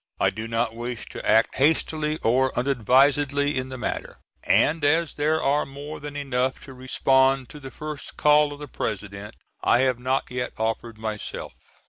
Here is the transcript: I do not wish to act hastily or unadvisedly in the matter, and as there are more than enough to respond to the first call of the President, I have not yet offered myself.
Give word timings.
I 0.19 0.31
do 0.31 0.47
not 0.47 0.73
wish 0.75 1.05
to 1.09 1.23
act 1.29 1.57
hastily 1.57 2.17
or 2.23 2.51
unadvisedly 2.57 3.55
in 3.55 3.69
the 3.69 3.77
matter, 3.77 4.17
and 4.43 4.83
as 4.83 5.13
there 5.13 5.39
are 5.39 5.63
more 5.63 5.99
than 5.99 6.15
enough 6.15 6.63
to 6.63 6.73
respond 6.73 7.49
to 7.49 7.59
the 7.59 7.69
first 7.69 8.17
call 8.17 8.51
of 8.51 8.57
the 8.57 8.67
President, 8.67 9.35
I 9.63 9.81
have 9.81 9.99
not 9.99 10.31
yet 10.31 10.53
offered 10.57 10.97
myself. 10.97 11.53